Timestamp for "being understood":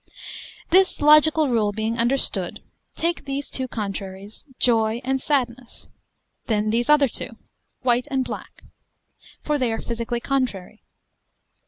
1.71-2.63